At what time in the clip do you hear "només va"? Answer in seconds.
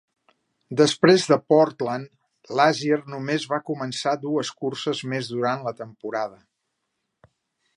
3.15-3.59